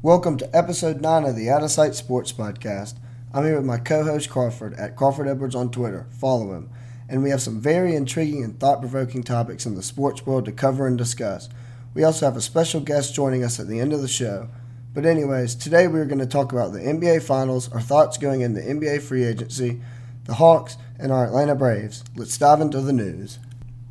[0.00, 2.94] Welcome to episode 9 of the Out of Sight Sports Podcast.
[3.34, 6.06] I'm here with my co host Crawford at Crawford Edwards on Twitter.
[6.20, 6.70] Follow him.
[7.08, 10.52] And we have some very intriguing and thought provoking topics in the sports world to
[10.52, 11.48] cover and discuss.
[11.94, 14.48] We also have a special guest joining us at the end of the show.
[14.94, 18.60] But, anyways, today we're going to talk about the NBA Finals, our thoughts going into
[18.60, 19.80] the NBA free agency,
[20.26, 22.04] the Hawks, and our Atlanta Braves.
[22.14, 23.40] Let's dive into the news.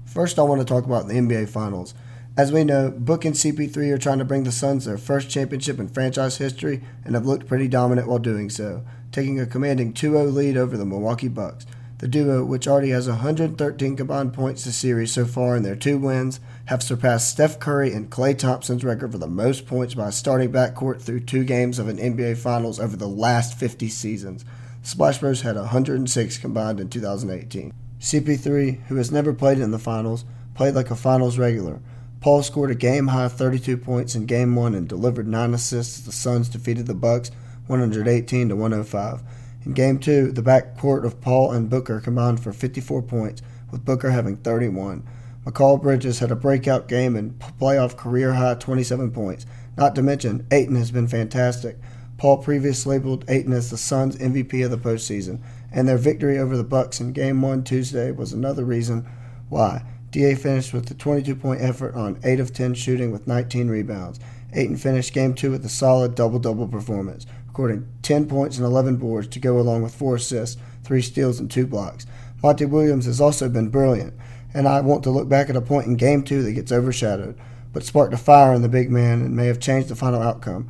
[0.06, 1.94] First, I want to talk about the NBA Finals.
[2.38, 5.80] As we know, Book and CP3 are trying to bring the Suns their first championship
[5.80, 10.12] in franchise history and have looked pretty dominant while doing so, taking a commanding 2
[10.12, 11.66] 0 lead over the Milwaukee Bucks.
[11.98, 15.98] The duo, which already has 113 combined points this series so far in their two
[15.98, 20.12] wins, have surpassed Steph Curry and Klay Thompson's record for the most points by a
[20.12, 24.46] starting backcourt through two games of an NBA Finals over the last 50 seasons.
[24.84, 27.74] Splash Bros had 106 combined in 2018.
[28.00, 31.82] CP3, who has never played in the Finals, played like a Finals regular
[32.20, 36.06] Paul scored a game high 32 points in game 1 and delivered 9 assists as
[36.06, 37.32] the Suns defeated the Bucks
[37.68, 39.22] 118 to 105.
[39.66, 44.12] In game 2, the backcourt of Paul and Booker combined for 54 points, with Booker
[44.12, 45.04] having 31.
[45.46, 49.46] Mikal Bridges had a breakout game and playoff career high 27 points.
[49.78, 51.78] Not to mention, Ayton has been fantastic.
[52.18, 55.40] Paul previously labeled Ayton as the Suns' MVP of the postseason,
[55.72, 59.06] and their victory over the Bucks in Game 1 Tuesday was another reason
[59.50, 59.84] why.
[60.12, 64.20] DA finished with a 22 point effort on 8 of 10 shooting with 19 rebounds.
[64.54, 68.96] Ayton finished game 2 with a solid double double performance, recording 10 points and 11
[68.96, 72.06] boards to go along with 4 assists, 3 steals, and 2 blocks.
[72.42, 74.14] Monty Williams has also been brilliant,
[74.54, 77.38] and I want to look back at a point in game 2 that gets overshadowed,
[77.74, 80.70] but sparked a fire in the big man and may have changed the final outcome.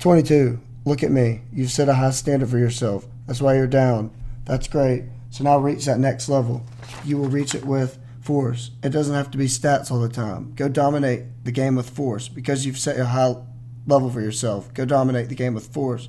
[0.00, 0.60] 22.
[0.84, 1.42] Look at me.
[1.52, 3.06] You've set a high standard for yourself.
[3.26, 4.10] That's why you're down.
[4.44, 5.04] That's great.
[5.30, 6.62] So now reach that next level.
[7.04, 8.70] You will reach it with force.
[8.82, 10.54] It doesn't have to be stats all the time.
[10.54, 13.34] Go dominate the game with force because you've set a high
[13.86, 14.72] level for yourself.
[14.72, 16.08] Go dominate the game with force,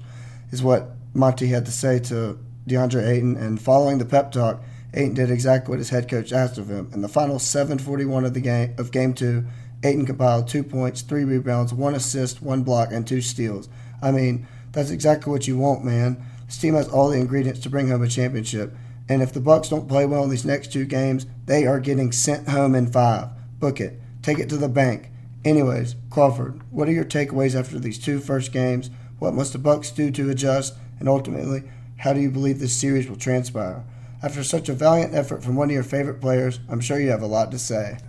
[0.50, 3.36] is what Monty had to say to DeAndre Ayton.
[3.36, 6.90] And following the pep talk, Ayton did exactly what his head coach asked of him.
[6.94, 9.46] In the final 7:41 of the game of Game Two,
[9.84, 13.68] Ayton compiled two points, three rebounds, one assist, one block, and two steals.
[14.02, 16.18] I mean, that's exactly what you want, man.
[16.46, 18.74] This team has all the ingredients to bring home a championship.
[19.08, 22.12] And if the Bucks don't play well in these next two games, they are getting
[22.12, 23.30] sent home in five.
[23.60, 24.00] Book it.
[24.22, 25.12] Take it to the bank.
[25.44, 28.90] Anyways, Crawford, what are your takeaways after these two first games?
[29.20, 30.74] What must the Bucks do to adjust?
[31.00, 31.64] And ultimately,
[31.98, 33.84] how do you believe this series will transpire?
[34.24, 37.22] After such a valiant effort from one of your favorite players, I'm sure you have
[37.22, 38.00] a lot to say.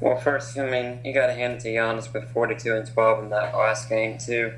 [0.00, 3.24] Well, first, I mean, you got to hand it to Giannis with 42 and 12
[3.24, 4.54] in that last game, too.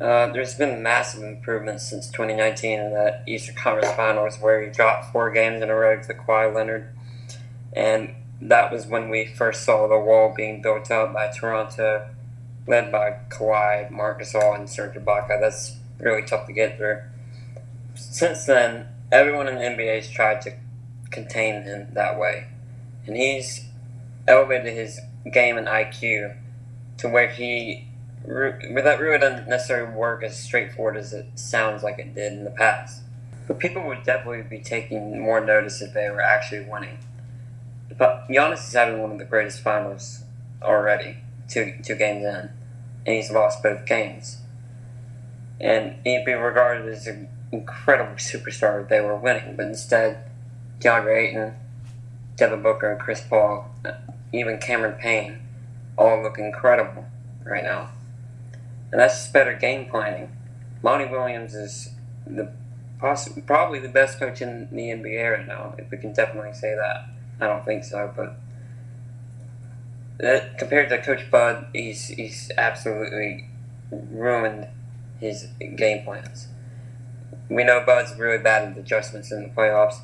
[0.00, 5.12] Uh, there's been massive improvements since 2019 in that Eastern Conference Finals where he dropped
[5.12, 6.88] four games in a row to Kawhi Leonard.
[7.72, 12.08] And that was when we first saw the wall being built up by Toronto,
[12.66, 15.40] led by Kawhi, Marc Gasol, and Serge Ibaka.
[15.40, 17.00] That's really tough to get through.
[17.94, 20.54] Since then, everyone in the NBA has tried to
[21.10, 22.48] contain him that way.
[23.06, 23.66] And he's
[24.26, 25.00] elevated his
[25.32, 26.36] game and IQ
[26.98, 27.86] to where he
[28.26, 32.44] but that really doesn't necessarily work as straightforward as it sounds like it did in
[32.44, 33.02] the past.
[33.46, 36.98] But people would definitely be taking more notice if they were actually winning.
[37.96, 40.22] But Giannis is having one of the greatest finals
[40.62, 41.18] already,
[41.48, 42.50] two two games in,
[43.04, 44.38] and he's lost both games.
[45.60, 50.30] And he'd be regarded as an incredible superstar if they were winning, but instead,
[50.80, 51.54] DeAndre Ayton,
[52.36, 53.70] Devin Booker, and Chris Paul,
[54.32, 55.40] even Cameron Payne,
[55.96, 57.04] all look incredible
[57.44, 57.90] right now
[58.94, 60.30] and that's better game planning.
[60.80, 61.90] Monty Williams is
[62.28, 62.52] the
[63.00, 65.74] possibly probably the best coach in the NBA right now.
[65.76, 67.08] If we can definitely say that,
[67.40, 68.36] I don't think so, but
[70.18, 73.48] that, compared to Coach Bud, he's he's absolutely
[73.90, 74.68] ruined
[75.18, 76.46] his game plans.
[77.50, 80.02] We know Bud's really bad at adjustments in the playoffs.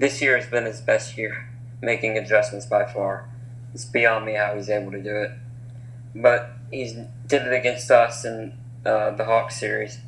[0.00, 1.50] This year has been his best year
[1.80, 3.28] making adjustments by far.
[3.72, 5.30] It's beyond me how he's able to do it.
[6.14, 9.98] But he did it against us in uh, the Hawks series,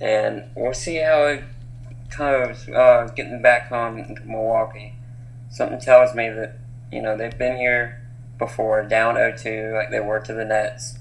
[0.00, 1.44] and we'll see how it
[2.16, 4.94] goes uh, getting back home to Milwaukee.
[5.50, 6.58] Something tells me that
[6.92, 8.02] you know they've been here
[8.38, 10.98] before, down 0-2 like they were to the Nets.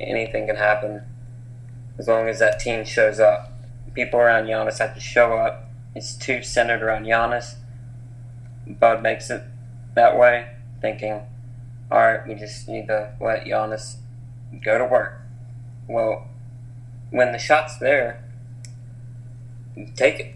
[0.00, 1.02] Anything can happen
[1.98, 3.52] as long as that team shows up.
[3.94, 5.68] People around Giannis have to show up.
[5.94, 7.56] It's too centered around Giannis.
[8.66, 9.42] Bud makes it
[9.94, 10.48] that way,
[10.80, 11.22] thinking,
[11.92, 13.96] all right, we just need to let Giannis
[14.64, 15.20] go to work.
[15.86, 16.26] Well,
[17.10, 18.24] when the shot's there,
[19.94, 20.34] take it.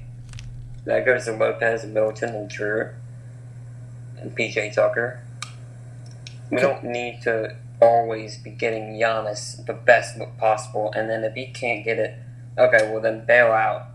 [0.85, 2.93] That goes to Lopez and Middleton and Jrue
[4.19, 5.23] and PJ Tucker.
[6.51, 11.35] We don't need to always be getting Giannis the best look possible, and then if
[11.35, 12.19] he can't get it,
[12.59, 13.89] okay, well then bail out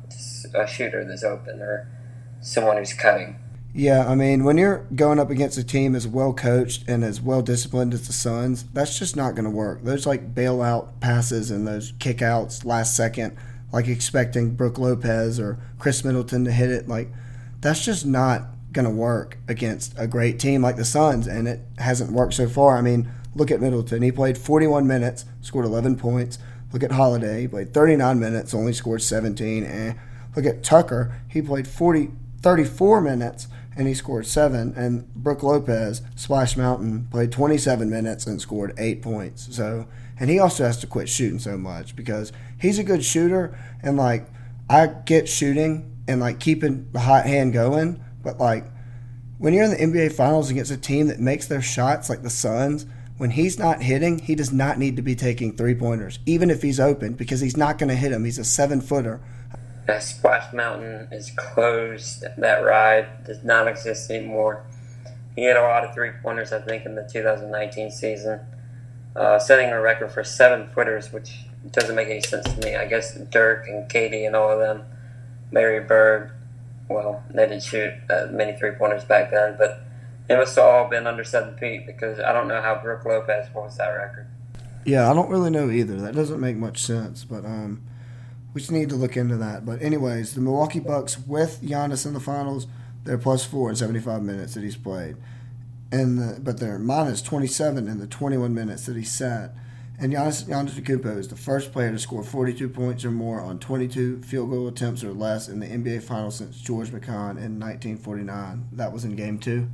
[0.56, 1.88] a shooter that's open or
[2.42, 3.36] someone who's cutting.
[3.73, 7.21] Yeah, I mean, when you're going up against a team as well coached and as
[7.21, 9.83] well disciplined as the Suns, that's just not going to work.
[9.83, 13.38] Those like bailout passes and those kickouts last second,
[13.71, 17.07] like expecting Brook Lopez or Khris Middleton to hit it, like
[17.62, 21.62] that's just not going to work against a great team like the Suns, and it
[21.77, 22.77] hasn't worked so far.
[22.77, 24.01] I mean, look at Middleton.
[24.01, 26.39] He played 41 minutes, scored 11 points.
[26.74, 27.41] Look at Holiday.
[27.41, 29.65] He played 39 minutes, only scored 17.
[29.65, 29.94] Eh.
[30.35, 31.13] Look at Tucker.
[31.27, 34.73] He played 40, 34 minutes and he scored seven.
[34.75, 39.56] And Brook Lopez, Splash Mountain, played 27 minutes and scored eight points.
[39.56, 39.88] So,
[40.19, 43.57] and he also has to quit shooting so much because he's a good shooter.
[43.81, 44.27] And like,
[44.69, 48.65] I get shooting and like keeping the hot hand going, but like,
[49.38, 52.29] when you're in the NBA Finals against a team that makes their shots like the
[52.29, 52.85] Suns,
[53.17, 56.62] when he's not hitting, he does not need to be taking three pointers, even if
[56.62, 58.24] he's open, because he's not going to hit him.
[58.24, 59.19] He's a seven footer.
[59.91, 62.23] That Splash Mountain is closed.
[62.38, 64.63] That ride does not exist anymore.
[65.35, 68.39] He had a lot of three pointers, I think, in the 2019 season,
[69.17, 72.77] uh, setting a record for seven footers, which doesn't make any sense to me.
[72.77, 74.85] I guess Dirk and KD and all of them,
[75.51, 76.31] Larry Bird,
[76.88, 79.83] well, they didn't shoot uh, many three pointers back then, but
[80.29, 83.49] it must have all been under seven feet because I don't know how Brook Lopez
[83.49, 84.27] holds that record.
[84.85, 85.97] Yeah, I don't really know either.
[85.99, 87.83] That doesn't make much sense, but um,
[88.53, 89.65] we just need to look into that.
[89.65, 92.68] But anyways, the Milwaukee Bucks with Giannis in the finals,
[93.03, 95.18] they're plus four in 75 minutes that he's played,
[95.92, 99.53] and the, but they're minus 27 in the 21 minutes that he sat.
[100.00, 104.24] And Giannis Antetokounmpo is the first player to score 42 points or more on 22
[104.24, 108.69] field goal attempts or less in the NBA Finals since George Mikan in 1949.
[108.71, 109.69] That was in Game Two.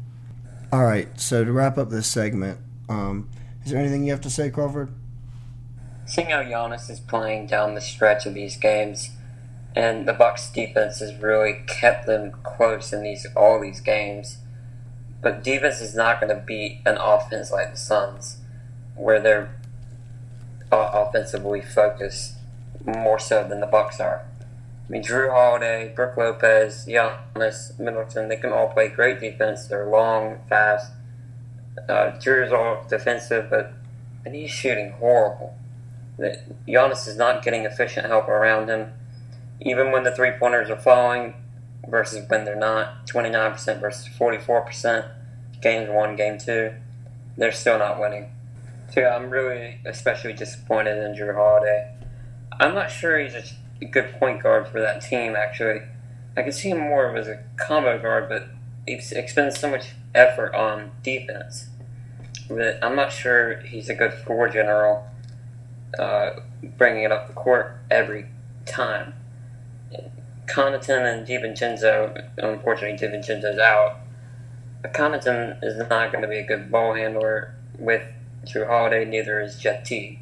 [0.74, 1.08] All right.
[1.20, 2.60] So to wrap up this segment,
[2.90, 3.30] um,
[3.64, 4.92] is there anything you have to say, Crawford?
[6.08, 9.12] Seeing how Giannis is playing down the stretch of these games,
[9.76, 14.38] and the Bucks defense has really kept them close in these all these games.
[15.22, 18.38] But defense is not going to beat an offense like the Suns,
[18.96, 19.54] where they're
[20.72, 22.36] offensively focused
[22.86, 24.26] more so than the Bucks are.
[24.88, 29.68] I mean, Jrue Holiday, Brook Lopez, Giannis, Middleton, they can all play great defense.
[29.68, 30.94] They're long, fast.
[31.78, 33.74] Uh, Jrue's all defensive, but
[34.24, 35.58] and he's shooting horrible
[36.18, 38.92] that Giannis is not getting efficient help around him,
[39.62, 41.34] even when the three pointers are falling
[41.88, 43.08] versus when they're not.
[43.08, 45.12] 29% versus 44%.
[45.62, 46.74] Games one, game two,
[47.36, 48.32] they're still not winning.
[48.92, 51.94] So yeah, I'm really especially disappointed in Jrue Holiday.
[52.60, 55.36] I'm not sure he's a good point guard for that team.
[55.36, 55.82] Actually,
[56.36, 58.48] I can see him more as a combo guard, but
[58.88, 61.70] he expends so much effort on defense
[62.50, 65.06] that I'm not sure he's a good floor general
[65.98, 66.32] uh,
[66.78, 68.28] bringing it up the court every
[68.66, 69.14] time.
[70.48, 73.98] Connaughton and DiVincenzo, unfortunately, DiVincenzo's out.
[74.84, 78.04] Connaughton is not going to be a good ball handler with
[78.46, 80.20] Jrue Holiday, neither is Jeff T.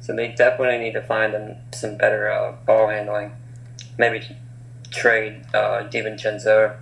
[0.00, 3.32] So they definitely need to find them some better uh, ball handling.
[3.98, 4.36] Maybe
[4.90, 6.76] trade uh, DiVincenzo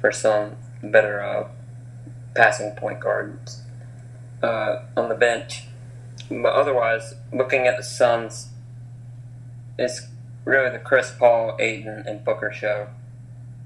[0.00, 1.48] for some better uh,
[2.34, 3.62] passing point guards.
[4.42, 5.67] Uh, on the bench,
[6.28, 8.48] but otherwise, looking at the Suns,
[9.78, 10.08] it's
[10.44, 12.88] really the Chris Paul, Ayton, and Booker show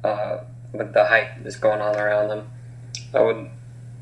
[0.05, 0.39] uh,
[0.73, 2.51] with the hype that's going on around them.
[3.15, 3.51] I would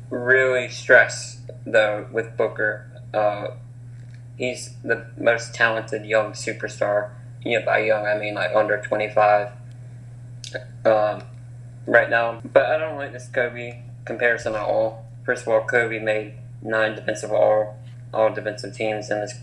[0.09, 3.47] really stress, though, with Booker, uh,
[4.37, 7.11] he's the most talented young superstar.
[7.43, 9.51] Yeah, by young, I mean like under 25
[10.85, 11.23] um,
[11.85, 12.41] right now.
[12.43, 15.05] But I don't like this Kobe comparison at all.
[15.25, 17.77] First of all, Kobe made nine defensive all
[18.13, 19.35] all defensive teams in his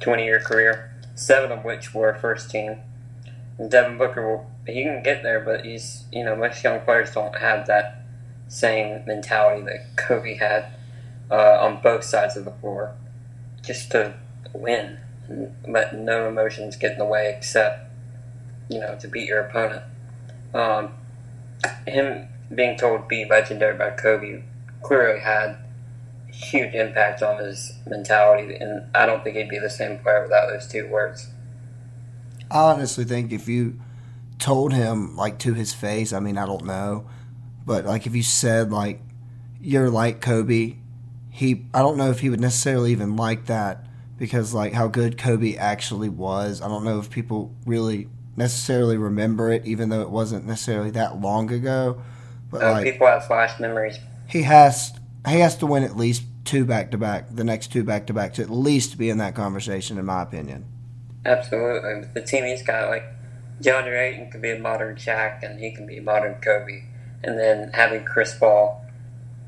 [0.00, 2.78] 20 year career, seven of which were first team.
[3.68, 7.36] Devin Booker, will, he can get there, but he's, you know, most young players don't
[7.36, 8.02] have that
[8.48, 10.66] same mentality that Kobe had
[11.30, 12.94] uh, on both sides of the floor.
[13.62, 14.14] Just to
[14.54, 14.98] win,
[15.68, 17.90] let no emotions get in the way except,
[18.68, 19.82] you know, to beat your opponent.
[20.54, 20.94] Um,
[21.86, 24.42] him being told to be legendary by Kobe
[24.82, 25.56] clearly had
[26.32, 30.48] huge impact on his mentality, and I don't think he'd be the same player without
[30.48, 31.28] those two words.
[32.50, 33.80] I honestly think if you
[34.38, 37.06] told him like to his face, I mean, I don't know,
[37.64, 39.00] but like if you said like
[39.60, 40.76] you're like Kobe,
[41.30, 43.84] he I don't know if he would necessarily even like that
[44.18, 46.60] because like how good Kobe actually was.
[46.60, 51.20] I don't know if people really necessarily remember it, even though it wasn't necessarily that
[51.20, 52.02] long ago.
[52.50, 53.98] But uh, like, people have flash memories.
[54.26, 54.92] He has
[55.24, 58.34] has to win at least two back to back, the next two back to back,
[58.34, 60.64] to at least be in that conversation, in my opinion.
[61.24, 62.08] Absolutely.
[62.14, 63.04] The team he's got, like,
[63.60, 66.84] DeAndre Ayton could be a modern Shaq, and he can be a modern Kobe.
[67.22, 68.84] And then having Chris Paul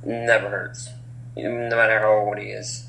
[0.04, 0.90] never hurts,
[1.36, 2.88] no matter how old he is.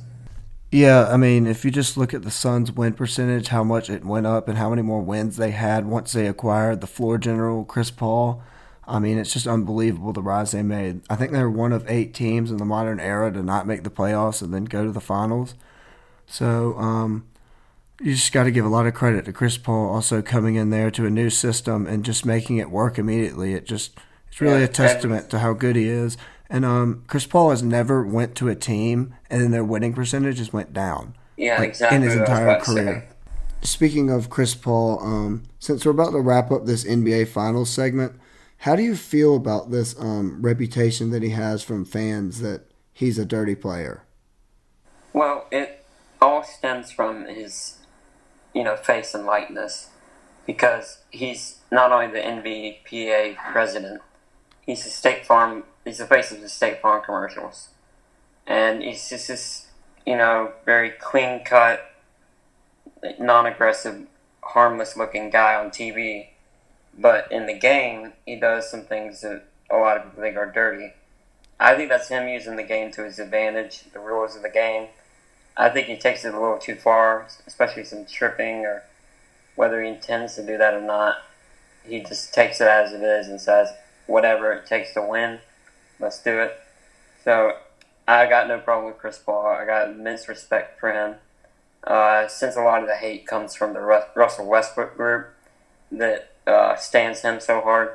[0.69, 4.03] Yeah, I mean, if you just look at the Suns' win percentage, how much it
[4.03, 7.63] went up, and how many more wins they had once they acquired the floor general,
[7.63, 8.41] Chris Paul.
[8.87, 11.01] I mean, it's just unbelievable the rise they made.
[11.09, 13.89] I think they're one of eight teams in the modern era to not make the
[13.89, 15.55] playoffs and then go to the finals.
[16.25, 17.25] So, um,
[18.01, 20.69] you just got to give a lot of credit to Chris Paul also coming in
[20.69, 23.53] there to a new system and just making it work immediately.
[23.53, 23.97] It just
[24.27, 26.17] it's really yeah, a testament to how good he is.
[26.49, 30.37] And um, Chris Paul has never went to a team and then their winning percentage
[30.37, 31.15] just went down.
[31.37, 31.97] Yeah, like, exactly.
[31.97, 33.09] In his entire career.
[33.61, 38.19] Speaking of Chris Paul, um, since we're about to wrap up this NBA Finals segment,
[38.63, 42.61] how do you feel about this um, reputation that he has from fans that
[42.93, 44.03] he's a dirty player?
[45.11, 45.85] Well, it
[46.21, 47.79] all stems from his,
[48.53, 49.89] you know, face and likeness,
[50.47, 54.01] because he's not only the NBPA president,
[54.61, 55.65] he's a State Farm.
[55.83, 57.67] He's the face of the State Farm commercials,
[58.47, 59.67] and he's just this,
[60.07, 61.81] you know, very clean cut,
[63.19, 64.07] non-aggressive,
[64.41, 66.27] harmless-looking guy on TV
[66.97, 70.51] but in the game, he does some things that a lot of people think are
[70.51, 70.93] dirty.
[71.59, 74.89] I think that's him using the game to his advantage, the rules of the game.
[75.55, 78.83] I think he takes it a little too far, especially some tripping or
[79.55, 81.17] whether he intends to do that or not.
[81.85, 83.69] He just takes it as it is and says,
[84.07, 85.39] whatever it takes to win,
[85.99, 86.59] let's do it.
[87.23, 87.57] So
[88.07, 89.45] I got no problem with Chris Paul.
[89.45, 91.15] I got immense respect for him.
[91.83, 93.81] Uh, since a lot of the hate comes from the
[94.15, 95.33] Russell Westbrook group
[95.91, 97.89] that uh, stands him so hard.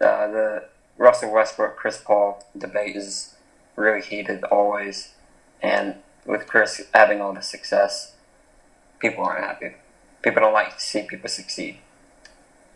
[0.00, 0.64] Uh, the
[0.98, 3.34] Russell Westbrook Chris Paul debate is
[3.76, 5.14] really heated always,
[5.62, 8.14] and with Chris having all the success,
[8.98, 9.72] people aren't happy.
[10.22, 11.78] People don't like to see people succeed.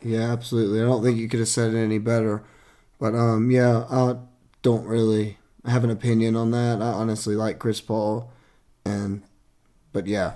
[0.03, 0.81] Yeah, absolutely.
[0.81, 2.43] I don't think you could have said it any better.
[2.99, 4.17] But um, yeah, I
[4.63, 6.81] don't really have an opinion on that.
[6.81, 8.31] I honestly like Chris Paul,
[8.85, 9.23] and
[9.93, 10.35] but yeah,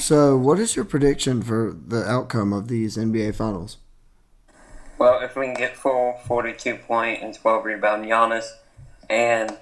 [0.00, 3.78] so, what is your prediction for the outcome of these NBA Finals?
[4.98, 8.46] Well, if we can get full 42 point and 12 rebound Giannis
[9.08, 9.58] and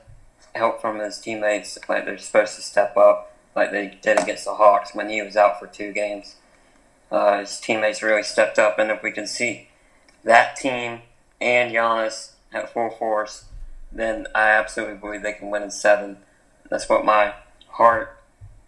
[0.55, 4.55] help from his teammates, like they're supposed to step up, like they did against the
[4.55, 6.37] Hawks when he was out for two games.
[7.11, 9.69] Uh, his teammates really stepped up, and if we can see
[10.25, 11.00] that team
[11.40, 13.45] and Giannis at full force,
[13.93, 16.19] then I absolutely believe they can win in seven.
[16.69, 17.35] That's what my
[17.69, 18.19] heart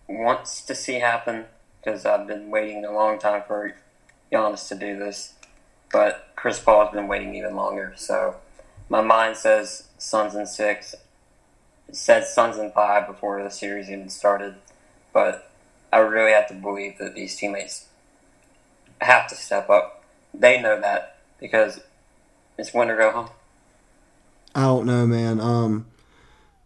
[0.06, 1.46] wants to see happen
[1.80, 3.74] because I've been waiting a long time for
[4.32, 5.34] Giannis to do this.
[5.90, 7.94] But Chris Paul has been waiting even longer.
[7.96, 8.36] So
[8.88, 10.94] my mind says Suns in six.
[11.88, 14.56] It said Suns in five before the series even started.
[15.12, 15.50] But
[15.92, 17.86] I really have to believe that these teammates
[19.00, 20.04] have to step up.
[20.34, 21.80] They know that because
[22.58, 23.30] it's win or go home.
[24.54, 25.40] I don't know, man.
[25.40, 25.86] Um,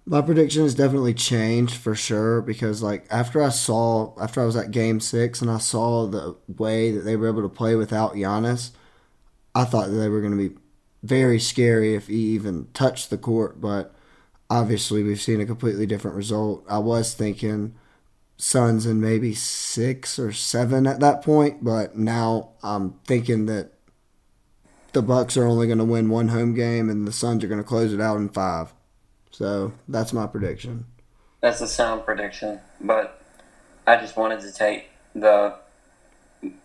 [0.04, 4.56] my prediction has definitely changed for sure because like after I saw after I was
[4.56, 8.14] at game six and I saw the way that they were able to play without
[8.14, 8.70] Giannis,
[9.54, 10.56] I thought that they were going to be
[11.02, 13.94] very scary if he even touched the court, but
[14.50, 16.64] obviously we've seen a completely different result.
[16.68, 17.74] I was thinking
[18.36, 23.72] Suns in maybe six or seven at that point, but now I'm thinking that
[24.92, 27.60] the Bucks are only going to win one home game and the Suns are going
[27.60, 28.74] to close it out in five.
[29.32, 30.84] So that's my prediction.
[31.40, 33.20] That's a sound prediction, but
[33.86, 35.56] I just wanted to take the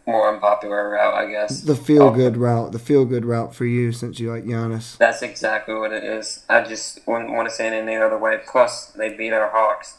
[0.05, 1.61] more unpopular route, I guess.
[1.61, 2.11] The feel oh.
[2.11, 2.39] good oh.
[2.39, 4.97] route, the feel good route for you since you like Giannis.
[4.97, 6.45] That's exactly what it is.
[6.49, 8.39] I just wouldn't want to say it any other way.
[8.45, 9.97] Plus, they beat our Hawks,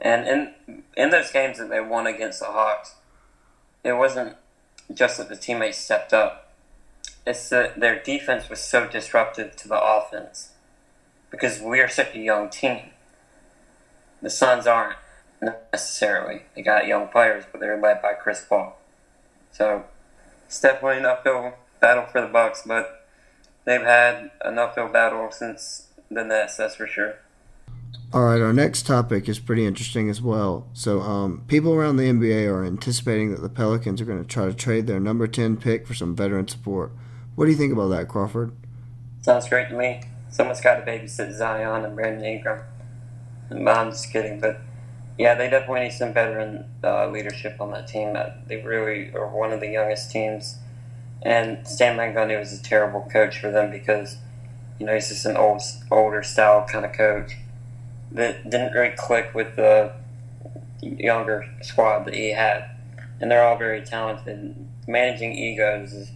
[0.00, 2.94] and in in those games that they won against the Hawks,
[3.82, 4.36] it wasn't
[4.92, 6.52] just that the teammates stepped up.
[7.26, 10.50] It's that their defense was so disruptive to the offense
[11.34, 12.90] because we are such a young team.
[14.22, 14.96] The Suns aren't
[15.42, 16.42] necessarily.
[16.54, 18.78] They got young players, but they're led by Chris Paul.
[19.50, 19.84] So
[20.46, 23.06] it's definitely an uphill battle for the Bucks, but
[23.64, 27.16] they've had an uphill battle since the Nets, that's for sure.
[28.12, 30.68] All right, our next topic is pretty interesting as well.
[30.72, 34.46] So, um, people around the NBA are anticipating that the Pelicans are going to try
[34.46, 36.92] to trade their number 10 pick for some veteran support.
[37.34, 38.52] What do you think about that, Crawford?
[39.22, 40.00] Sounds great to me
[40.34, 42.60] someone's got to babysit Zion and Brandon Ingram.
[43.50, 44.60] I'm just kidding, but
[45.16, 48.16] yeah, they definitely need some veteran uh, leadership on that team.
[48.16, 50.56] Uh, they really are one of the youngest teams,
[51.22, 54.16] and Stan Van Gundy was a terrible coach for them because
[54.80, 55.62] you know he's just an old,
[55.92, 57.36] older style kind of coach.
[58.10, 59.92] that didn't really click with the
[60.82, 62.70] younger squad that he had,
[63.20, 64.56] and they're all very talented.
[64.88, 66.10] Managing egos is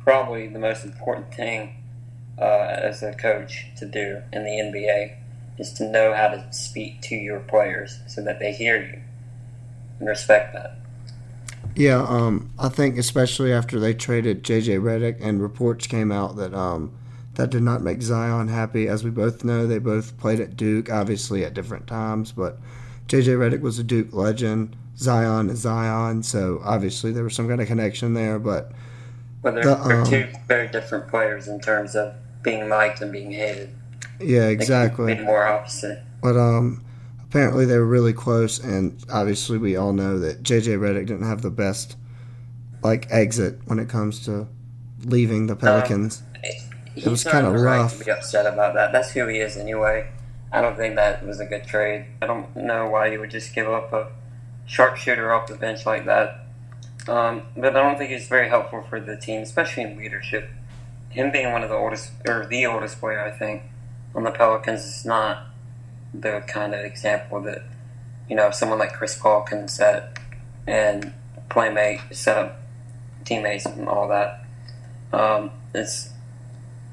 [0.00, 1.77] probably the most important thing
[2.40, 5.16] uh, as a coach to do in the NBA
[5.58, 9.00] is to know how to speak to your players so that they hear you
[9.98, 10.78] and respect that.
[11.74, 16.54] Yeah, um, I think especially after they traded JJ Redick and reports came out that
[16.54, 16.96] um,
[17.34, 18.88] that did not make Zion happy.
[18.88, 22.58] As we both know, they both played at Duke, obviously at different times, but
[23.06, 24.76] JJ Redick was a Duke legend.
[24.96, 28.40] Zion is Zion, so obviously there was some kind of connection there.
[28.40, 28.72] But
[29.42, 33.12] well, they're, the, they're um, two very different players in terms of being liked and
[33.12, 33.74] being hated.
[34.20, 35.14] Yeah, exactly.
[35.14, 36.02] more opposite.
[36.22, 36.84] But um,
[37.22, 41.42] apparently they were really close, and obviously we all know that JJ Redick didn't have
[41.42, 41.96] the best
[42.82, 44.48] like exit when it comes to
[45.04, 46.22] leaving the Pelicans.
[46.22, 46.42] Um,
[46.96, 47.92] it was kind of rough.
[47.92, 48.92] Right to be upset about that.
[48.92, 50.10] That's who he is anyway.
[50.50, 52.06] I don't think that was a good trade.
[52.22, 54.10] I don't know why you would just give up a
[54.66, 56.46] sharpshooter off the bench like that.
[57.06, 60.50] Um, but I don't think he's very helpful for the team, especially in leadership.
[61.10, 63.62] Him being one of the oldest, or the oldest player, I think,
[64.14, 65.46] on the Pelicans is not
[66.14, 67.62] the kind of example that
[68.28, 70.18] you know someone like Chris Paul can set
[70.66, 71.12] and
[71.48, 72.60] playmate, set up
[73.24, 74.44] teammates and all that.
[75.12, 76.10] Um, it's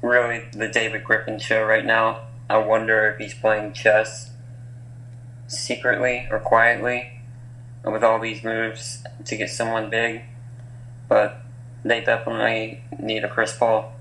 [0.02, 2.20] really the David Griffin show right now.
[2.48, 4.30] I wonder if he's playing chess
[5.46, 7.20] secretly or quietly
[7.84, 10.22] with all these moves to get someone big.
[11.08, 11.40] But
[11.84, 13.92] they definitely need a Chris Paul.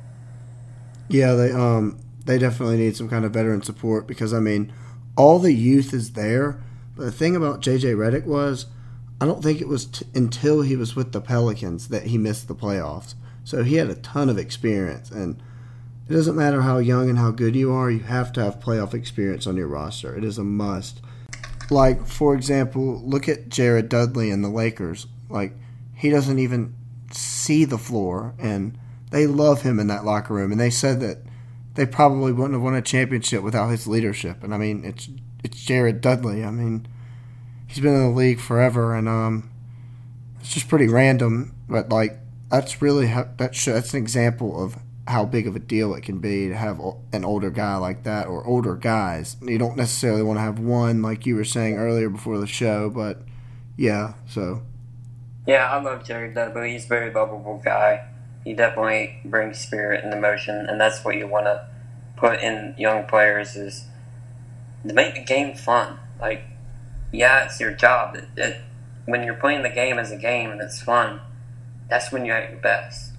[1.08, 4.74] Yeah, they um they definitely need some kind of veteran support because I mean
[5.16, 6.62] all the youth is there.
[6.96, 8.68] But the thing about JJ Redick was,
[9.20, 12.48] I don't think it was t- until he was with the Pelicans that he missed
[12.48, 13.16] the playoffs.
[13.44, 15.42] So he had a ton of experience, and
[16.08, 18.94] it doesn't matter how young and how good you are, you have to have playoff
[18.94, 20.16] experience on your roster.
[20.16, 21.02] It is a must.
[21.70, 25.08] Like, for example, look at Jared Dudley and the Lakers.
[25.30, 25.54] Like,
[25.96, 26.76] he doesn't even
[27.12, 28.78] see the floor, and
[29.12, 30.52] they love him in that locker room.
[30.52, 31.20] And they said that
[31.76, 34.44] they probably wouldn't have won a championship without his leadership.
[34.44, 35.10] And I mean, it's
[35.44, 36.44] it's Jared Dudley.
[36.44, 36.88] I mean,
[37.68, 39.52] he's been in the league forever, and um,
[40.40, 41.54] it's just pretty random.
[41.70, 42.18] But like,
[42.50, 46.18] that's really how, that that's an example of how big of a deal it can
[46.18, 46.80] be to have
[47.14, 49.38] an older guy like that or older guys.
[49.42, 52.90] You don't necessarily want to have one like you were saying earlier before the show,
[52.90, 53.22] but
[53.78, 54.14] yeah.
[54.28, 54.64] So.
[55.46, 56.72] Yeah, I love Jared Dudley.
[56.72, 58.04] He's a very lovable guy
[58.46, 61.68] he definitely brings spirit and emotion, and that's what you want to
[62.16, 63.88] put in young players is
[64.88, 65.98] to make the game fun.
[66.22, 66.44] Like,
[67.12, 68.16] yeah, it's your job.
[68.16, 68.62] It, it,
[69.06, 71.22] when you're playing the game as a game and it's fun,
[71.90, 73.12] that's when you're at your best.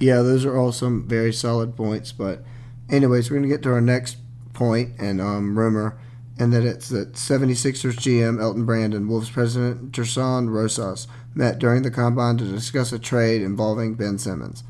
[0.00, 2.10] Yeah, those are all some very solid points.
[2.10, 2.42] But,
[2.90, 4.16] anyways, we're going to get to our next
[4.54, 5.98] point and um, rumor,
[6.36, 11.82] and that it's that 76ers GM Elton Brand and Wolves president Gersson Rosas met during
[11.82, 14.64] the combine to discuss a trade involving Ben Simmons.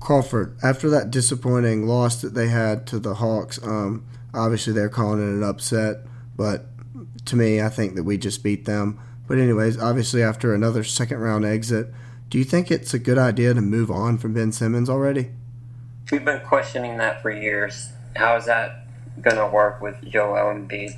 [0.00, 5.20] Crawford, after that disappointing loss that they had to the Hawks, um, obviously they're calling
[5.20, 5.98] it an upset,
[6.36, 6.66] but
[7.26, 8.98] to me, I think that we just beat them.
[9.28, 11.92] But, anyways, obviously, after another second round exit,
[12.28, 15.30] do you think it's a good idea to move on from Ben Simmons already?
[16.10, 17.90] We've been questioning that for years.
[18.16, 18.86] How is that
[19.20, 20.96] going to work with Joel Embiid?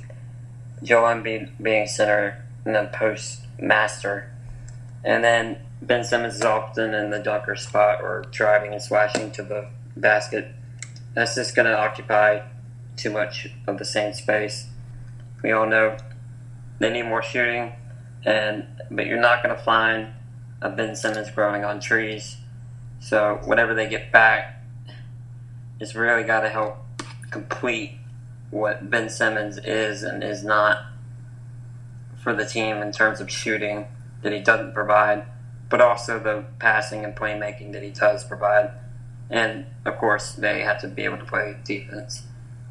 [0.81, 4.32] Joel Embiid being center and then post master
[5.03, 9.43] and then Ben Simmons is often in the dunker spot or driving and slashing to
[9.43, 10.47] the basket.
[11.13, 12.41] That's just going to occupy
[12.95, 14.67] too much of the same space.
[15.43, 15.97] We all know
[16.79, 17.73] they need more shooting,
[18.25, 20.13] and but you're not going to find
[20.61, 22.37] a Ben Simmons growing on trees.
[22.99, 24.63] So whatever they get back,
[25.79, 26.77] it's really got to help
[27.29, 27.97] complete
[28.49, 30.85] what Ben Simmons is and is not
[32.15, 33.87] for the team in terms of shooting
[34.23, 35.25] that he doesn't provide,
[35.69, 38.71] but also the passing and playmaking that he does provide.
[39.29, 42.23] And of course, they have to be able to play defense.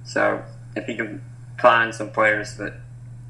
[0.05, 0.43] So
[0.77, 1.23] if you can
[1.61, 2.75] find some players that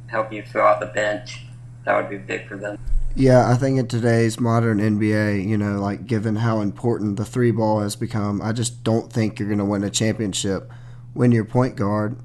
[0.07, 1.45] help you fill out the bench,
[1.85, 2.79] that would be big for them.
[3.15, 7.51] Yeah, I think in today's modern NBA, you know, like given how important the three
[7.51, 10.71] ball has become, I just don't think you're going to win a championship
[11.13, 12.17] when your point guard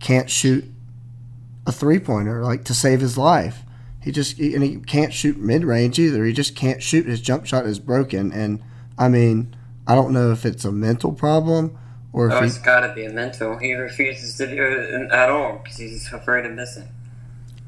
[0.00, 0.64] can't shoot
[1.66, 3.63] a three pointer, like to save his life.
[4.04, 6.26] He just and he can't shoot mid range either.
[6.26, 7.06] He just can't shoot.
[7.06, 8.62] His jump shot is broken, and
[8.98, 11.78] I mean, I don't know if it's a mental problem
[12.12, 13.56] or if oh, it's got to be a mental.
[13.56, 16.86] He refuses to do it at all because he's afraid of missing.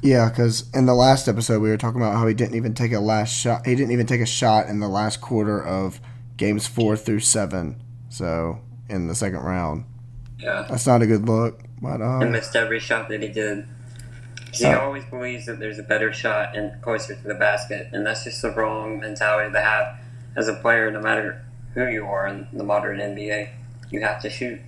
[0.03, 2.92] Yeah, because in the last episode we were talking about how he didn't even take
[2.92, 3.66] a last shot.
[3.66, 6.03] He didn't even take a shot in the last quarter of
[6.37, 7.83] games four through seven.
[8.11, 9.87] So in the second round,
[10.38, 11.62] yeah, that's not a good look.
[11.81, 13.66] But um, missed every shot that he did.
[14.59, 14.79] He Oh.
[14.79, 18.42] always believes that there's a better shot and closer to the basket, and that's just
[18.42, 19.99] the wrong mentality to have
[20.37, 20.90] as a player.
[20.90, 21.42] No matter
[21.75, 23.51] who you are in the modern NBA,
[23.90, 24.61] you have to shoot.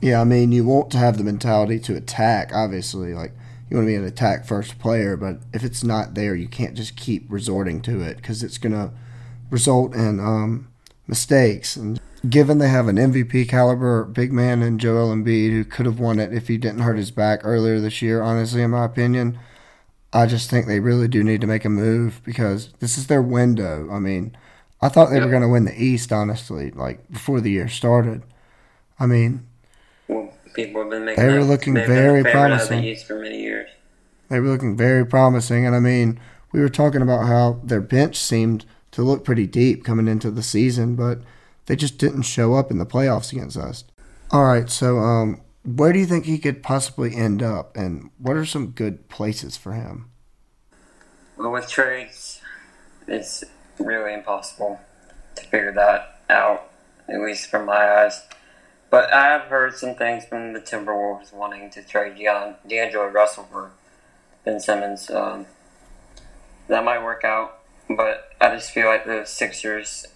[0.00, 2.50] yeah, I mean, you want to have the mentality to attack.
[2.54, 3.32] Obviously, like
[3.70, 6.74] you want to be an attack first player, but if it's not there, you can't
[6.74, 8.90] just keep resorting to it because it's gonna
[9.50, 10.68] result in um,
[11.06, 11.76] mistakes.
[11.76, 15.98] And given they have an MVP caliber big man in Joel Embiid who could have
[16.00, 19.38] won it if he didn't hurt his back earlier this year, honestly, in my opinion,
[20.12, 23.22] I just think they really do need to make a move because this is their
[23.22, 23.88] window.
[23.90, 24.36] I mean,
[24.80, 28.22] I thought they were going to win the East, honestly, like before the year started.
[28.98, 29.46] I mean,
[30.08, 31.22] Well, people have been making.
[31.24, 32.84] They were that- looking very of the promising.
[32.84, 33.68] East for many years.
[34.28, 35.66] they were looking very promising.
[35.66, 36.18] And I mean,
[36.52, 40.42] we were talking about how their bench seemed to look pretty deep coming into the
[40.42, 41.20] season, but
[41.66, 43.84] they just didn't show up in the playoffs against us.
[44.30, 48.36] All right, so um, where do you think he could possibly end up, and what
[48.36, 50.10] are some good places for him?
[51.36, 52.40] Well, with trades,
[53.08, 53.44] it's
[53.78, 54.80] really impossible
[55.36, 56.70] to figure that out,
[57.08, 58.22] at least from my eyes.
[58.90, 63.48] But I have heard some things from the Timberwolves wanting to trade Deon, D'Angelo Russell
[63.50, 63.72] for
[64.44, 65.10] Ben Simmons.
[65.10, 65.46] Um,
[66.68, 70.06] that might work out, but I just feel like the Sixers,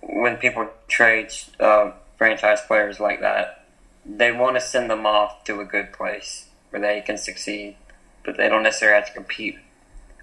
[0.00, 3.64] when people trade uh, franchise players like that,
[4.04, 7.76] they want to send them off to a good place where they can succeed,
[8.24, 9.58] but they don't necessarily have to compete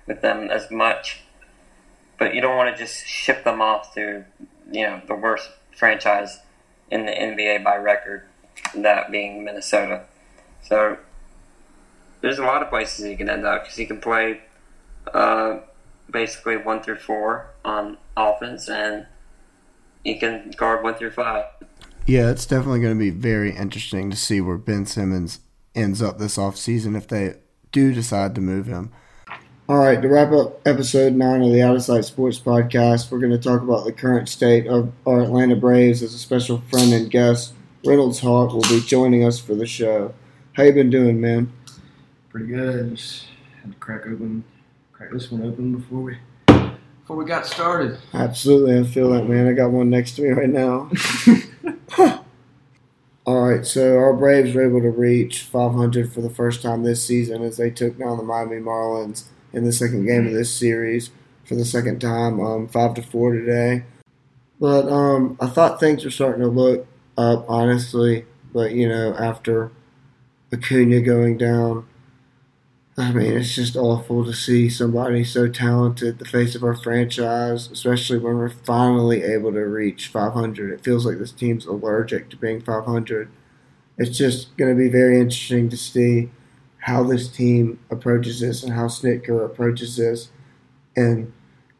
[0.07, 1.21] with them as much.
[2.17, 4.25] But you don't want to just ship them off to,
[4.71, 6.39] you know, the worst franchise
[6.89, 8.23] in the NBA by record,
[8.75, 10.03] that being Minnesota.
[10.61, 10.97] So
[12.21, 14.41] there's a lot of places he can end up because he can play
[15.13, 15.59] uh,
[16.09, 19.07] basically one through four on offense, and
[20.03, 21.45] he can guard one through five.
[22.05, 25.39] Yeah, it's definitely going to be very interesting to see where Ben Simmons
[25.73, 27.35] ends up this offseason if they
[27.71, 28.91] do decide to move him.
[29.69, 33.19] All right, to wrap up episode nine of the Out of Sight Sports Podcast, we're
[33.19, 36.91] going to talk about the current state of our Atlanta Braves as a special friend
[36.91, 37.53] and guest.
[37.85, 40.13] Reynolds Hawk will be joining us for the show.
[40.53, 41.51] How you been doing, man?
[42.33, 42.95] pretty good.
[42.95, 43.27] Just
[43.61, 44.43] had to crack open,
[44.91, 46.17] crack this one open before we
[47.03, 47.97] before we got started.
[48.13, 49.45] Absolutely, I feel that, man.
[49.45, 50.89] I got one next to me right now.
[53.25, 57.05] All right, so our Braves were able to reach 500 for the first time this
[57.05, 61.09] season as they took down the Miami Marlins in the second game of this series
[61.43, 63.83] for the second time, um, five to four today.
[64.61, 66.87] But um, I thought things were starting to look
[67.17, 68.25] up, honestly.
[68.53, 69.71] But you know, after
[70.53, 71.85] Acuna going down,
[72.95, 77.71] I mean, it's just awful to see somebody so talented, the face of our franchise,
[77.71, 80.71] especially when we're finally able to reach 500.
[80.71, 83.31] It feels like this team's allergic to being 500.
[83.97, 86.29] It's just going to be very interesting to see
[86.79, 90.29] how this team approaches this and how Snitker approaches this
[90.95, 91.33] and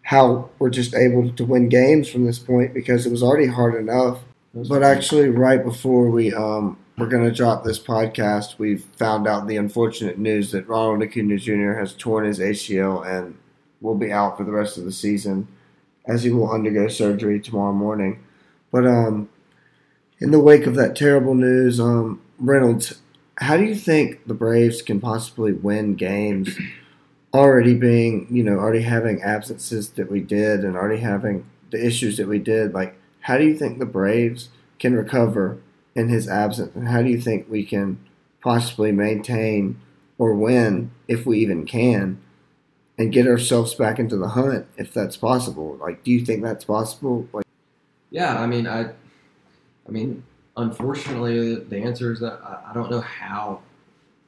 [0.03, 3.75] how we're just able to win games from this point because it was already hard
[3.75, 4.19] enough
[4.53, 9.47] but actually, right before we um, we're going to drop this podcast, We've found out
[9.47, 11.73] the unfortunate news that Ronald Acuna Jr.
[11.73, 13.37] has torn his ACL and
[13.81, 15.47] will be out for the rest of the season,
[16.05, 18.23] as he will undergo surgery tomorrow morning.
[18.71, 19.29] But um,
[20.19, 22.99] in the wake of that terrible news, um, Reynolds,
[23.37, 26.55] how do you think the Braves can possibly win games?
[27.33, 32.17] Already being, you know, already having absences that we did, and already having the issues
[32.17, 35.57] that we did, like how do you think the Braves can recover
[35.95, 37.99] in his absence, and how do you think we can
[38.41, 39.79] possibly maintain
[40.17, 42.21] or win if we even can,
[42.97, 45.77] and get ourselves back into the hunt if that's possible?
[45.77, 47.27] Like, do you think that's possible?
[47.33, 47.45] Like,
[48.09, 48.89] Yeah, I mean, I,
[49.87, 50.23] I mean,
[50.57, 53.61] unfortunately, the answer is that I, I don't know how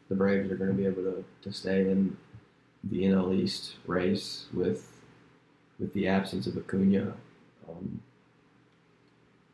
[0.10, 2.16] the Braves are going to be able to, to stay in
[2.84, 4.92] the NL East race with
[5.80, 7.14] with the absence of Acuna.
[7.70, 8.02] Um,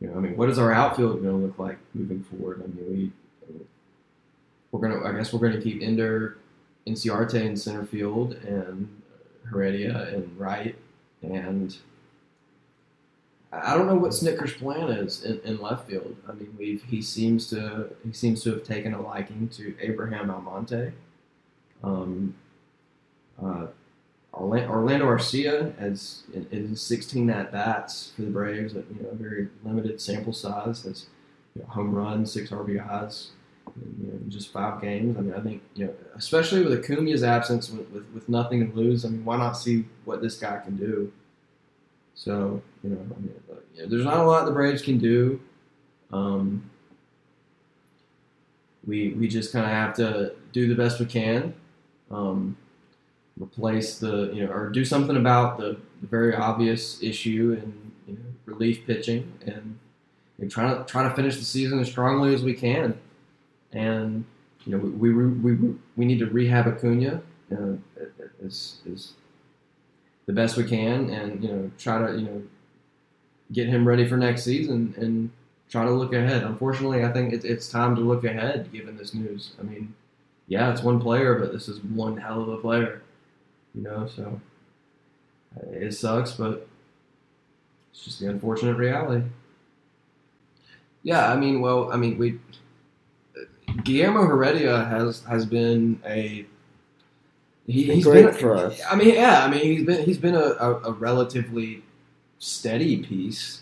[0.02, 2.64] you know, I mean, what is our outfield going to look like moving forward?
[2.64, 3.14] I mean,
[3.48, 3.58] we
[4.72, 5.08] we're gonna.
[5.08, 6.38] I guess we're going to keep Ender,
[6.88, 8.90] Inciarte in center field, and
[9.50, 10.76] Heredia in right,
[11.22, 11.78] and
[13.52, 16.16] I don't know what Snitker's plan is in, in left field.
[16.28, 20.32] I mean, we've he seems to he seems to have taken a liking to Abraham
[20.32, 20.94] Almonte.
[21.84, 22.34] Um,
[23.44, 23.68] uh,
[24.34, 29.50] Orlando Arcia has in, in 16 at bats for the Braves you know a very
[29.64, 30.84] limited sample size.
[30.84, 31.08] Has
[31.56, 33.28] you know, home run, six RBIs,
[33.76, 35.18] you know, just five games.
[35.18, 38.78] I mean, I think you know, especially with Acuna's absence, with, with, with nothing to
[38.78, 39.04] lose.
[39.04, 41.12] I mean, why not see what this guy can do?
[42.16, 43.34] So you know, I mean,
[43.76, 45.42] you know, there's not a lot the Braves can do.
[46.14, 46.70] Um,
[48.86, 51.54] we we just kind of have to do the best we can,
[52.10, 52.58] um,
[53.40, 58.14] replace the you know or do something about the, the very obvious issue in you
[58.14, 59.80] know, relief pitching and,
[60.40, 62.98] and try to try to finish the season as strongly as we can,
[63.72, 64.26] and
[64.66, 67.74] you know we we we, we need to rehab Acuna uh,
[68.46, 69.14] as, as
[70.26, 72.42] the best we can, and you know try to you know
[73.52, 75.30] get him ready for next season and
[75.70, 76.44] try to look ahead.
[76.44, 79.52] Unfortunately, I think it, it's time to look ahead given this news.
[79.60, 79.94] I mean,
[80.48, 83.02] yeah, it's one player, but this is one hell of a player,
[83.76, 84.08] you know.
[84.08, 84.40] So
[85.58, 86.68] uh, it sucks, but
[87.92, 89.26] it's just the unfortunate reality.
[91.04, 92.40] Yeah, I mean, well, I mean, we
[93.84, 96.46] Guillermo Heredia has has been a
[97.68, 98.82] he, Been he's great been, for us.
[98.90, 101.84] I mean, yeah, I mean, he's been he's been a, a, a relatively
[102.40, 103.62] steady piece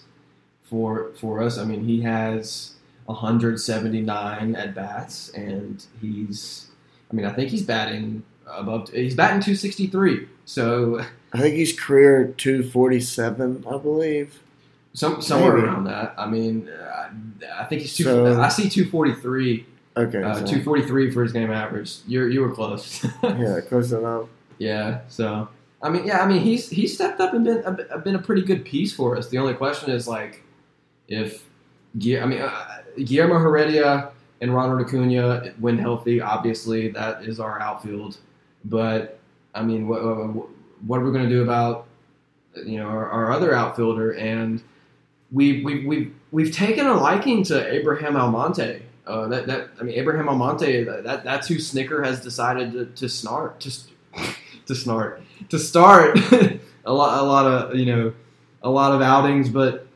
[0.64, 1.58] for for us.
[1.58, 2.74] I mean, he has
[3.06, 6.70] 179 at bats, and he's
[7.12, 10.28] I mean, I think he's batting above he's batting 263.
[10.46, 14.40] So I think he's career 247, I believe.
[14.94, 15.68] some somewhere Maybe.
[15.68, 16.14] around that.
[16.18, 17.10] I mean, uh,
[17.56, 18.04] I think he's two.
[18.04, 19.66] So- I see 243.
[19.98, 20.24] Okay.
[20.24, 21.98] Uh, so- 243 for his game average.
[22.08, 23.06] You you were close.
[23.24, 24.28] yeah, close enough.
[24.58, 25.02] Yeah.
[25.08, 25.48] So
[25.82, 28.42] I mean, yeah, I mean, he's he's stepped up and been a, been a pretty
[28.42, 29.30] good piece for us.
[29.30, 30.44] The only question is like
[31.08, 31.44] if
[31.96, 38.18] I mean uh, Guillermo Heredia and Ronald Acuna when healthy, obviously that is our outfield.
[38.66, 39.20] But
[39.54, 40.02] I mean, what
[40.86, 41.88] what are we going to do about
[42.56, 44.12] you know our, our other outfielder?
[44.12, 44.62] And
[45.32, 48.84] we we we we've taken a liking to Abraham Almonte.
[49.06, 53.06] Uh, that, that I mean Abraham Almonte that that's who Snitker has decided to, to
[53.06, 53.72] snart to
[54.68, 56.20] to snart to start
[56.86, 58.14] a lot a lot of you know
[58.62, 59.88] a lot of outings but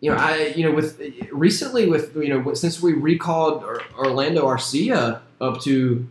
[0.00, 1.00] you know I you know with
[1.32, 3.64] recently with you know since we recalled
[3.96, 6.06] Orlando Arcia up to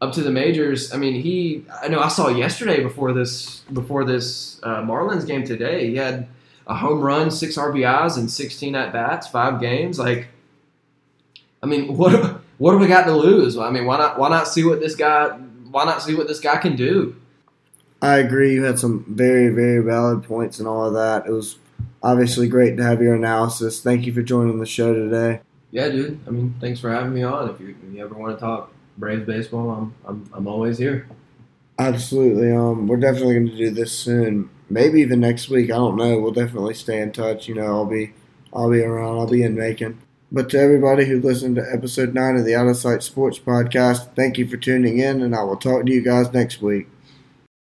[0.00, 4.04] up to the majors I mean he I know I saw yesterday before this before
[4.04, 6.28] this uh, Marlins game today he had
[6.66, 10.28] a home run six RBIs and 16 at bats five games like
[11.62, 14.48] I mean what what do we got to lose I mean why not why not
[14.48, 17.16] see what this guy why not see what this guy can do
[18.00, 18.54] I agree.
[18.54, 21.26] You had some very, very valid points and all of that.
[21.26, 21.58] It was
[22.02, 23.82] obviously great to have your analysis.
[23.82, 25.40] Thank you for joining the show today.
[25.70, 26.20] Yeah, dude.
[26.26, 27.50] I mean, thanks for having me on.
[27.50, 31.08] If you, if you ever want to talk Braves baseball, I'm I'm, I'm always here.
[31.78, 32.52] Absolutely.
[32.52, 34.50] Um, we're definitely going to do this soon.
[34.68, 35.70] Maybe even next week.
[35.70, 36.18] I don't know.
[36.18, 37.48] We'll definitely stay in touch.
[37.48, 38.12] You know, I'll be,
[38.52, 39.18] I'll be around.
[39.18, 40.00] I'll be in Macon.
[40.30, 44.14] But to everybody who listened to episode nine of the Out of Sight Sports Podcast,
[44.14, 46.88] thank you for tuning in, and I will talk to you guys next week.